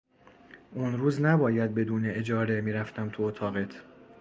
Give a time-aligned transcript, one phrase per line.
[0.73, 3.81] اون روز نباید بدون اجاره می رفتم تو اتاقت